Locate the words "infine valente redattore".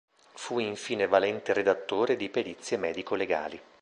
0.57-2.15